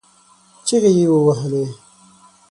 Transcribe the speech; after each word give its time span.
چغې 0.65 0.91
يې 0.97 1.05
ووهلې. 1.11 1.63